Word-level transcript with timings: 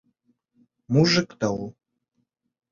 Мужик 0.97 1.37
та 1.45 1.53
ул! 1.61 1.71